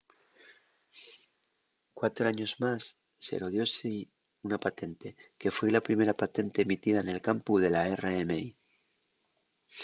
cuatro 1.93 2.27
años 2.27 2.55
más 2.59 2.97
sero 3.19 3.51
dióse-y 3.53 3.99
una 4.47 4.59
patente 4.65 5.09
que 5.39 5.53
foi 5.55 5.69
la 5.71 5.85
primera 5.87 6.17
patente 6.23 6.57
emitida 6.65 6.99
nel 7.03 7.23
campu 7.27 7.53
de 7.59 7.69
la 7.75 7.83
rmi 8.03 8.43